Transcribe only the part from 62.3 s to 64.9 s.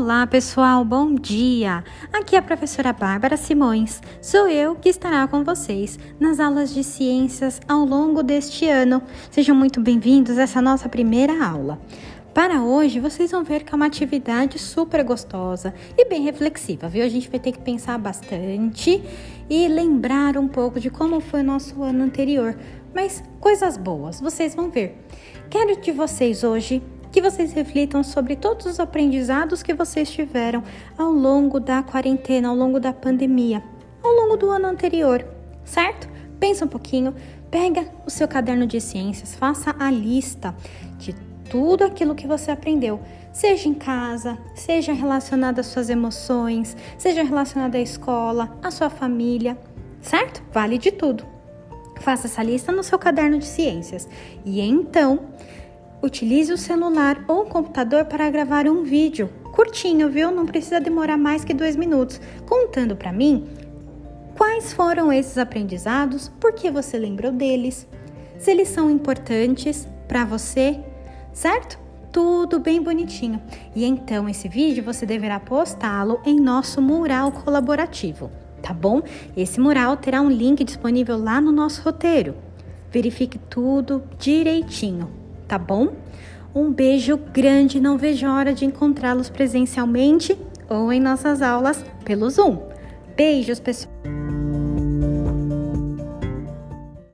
contando para mim quais